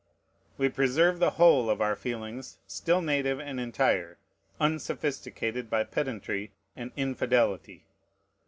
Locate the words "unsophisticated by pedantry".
4.59-6.53